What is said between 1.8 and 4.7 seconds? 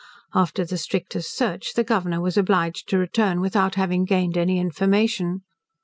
Governor was obliged to return without having gained any